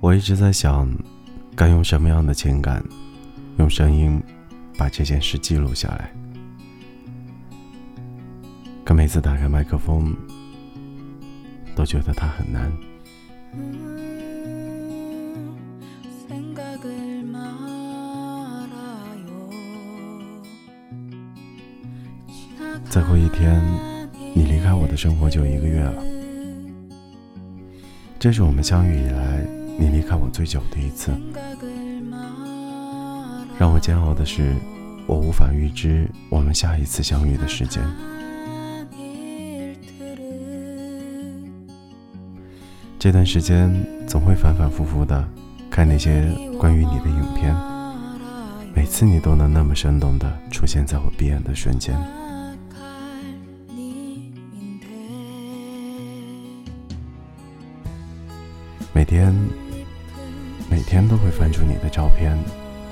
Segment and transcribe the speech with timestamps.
[0.00, 0.88] 我一直在想，
[1.56, 2.82] 该用什么样的情感，
[3.58, 4.22] 用声音
[4.76, 6.10] 把这件事记录下来。
[8.84, 10.16] 可每次打开麦克风，
[11.74, 12.72] 都觉得它很难。
[22.88, 23.60] 再过一天，
[24.34, 26.02] 你离开我的生活就一个月了。
[28.18, 29.46] 这是我们相遇以来，
[29.78, 31.12] 你离开我最久的一次。
[33.56, 34.54] 让我煎熬的是，
[35.06, 37.82] 我无法预知我们下一次相遇的时间。
[42.98, 43.72] 这段时间
[44.08, 45.26] 总会反反复复的
[45.70, 47.54] 看那些关于你的影片，
[48.74, 51.96] 每次你都能那么生动的出现在我闭眼的瞬间。
[58.92, 59.32] 每天，
[60.78, 62.38] 每天都会翻出你的照片，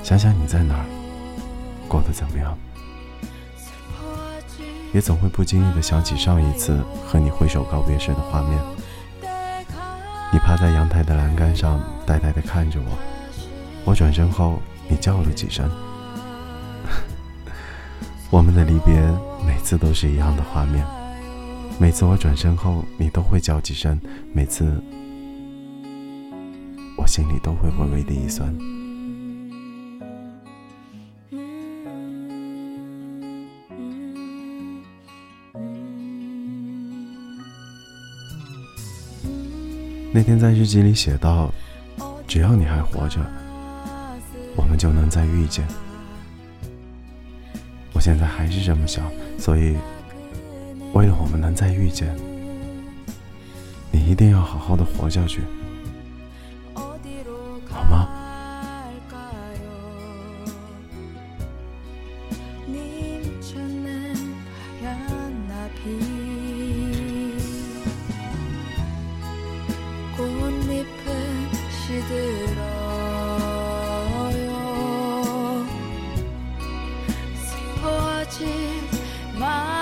[0.03, 0.87] 想想你在哪儿，
[1.87, 2.59] 过得怎么样，
[4.93, 8.61] 也总会不经意的想起上一次和你挥手告别时的画面。
[10.33, 12.99] 你趴在阳台的栏杆上，呆呆的看着我，
[13.85, 15.71] 我转身后，你叫了几声。
[18.31, 19.01] 我们的离别，
[19.47, 20.85] 每次都是一样的画面，
[21.79, 23.97] 每次我转身后，你都会叫几声，
[24.33, 24.83] 每次。
[27.07, 28.53] 心里都会微微的一酸。
[40.13, 41.53] 那天在日记里写道
[42.27, 43.21] ：“只要你还活着，
[44.57, 45.67] 我们就能再遇见。”
[47.93, 49.05] 我现在还是这么想，
[49.39, 49.77] 所以
[50.95, 52.17] 为了我们能再遇见，
[53.93, 55.43] 你一定要好好的活下去。
[78.29, 78.45] To
[79.39, 79.76] my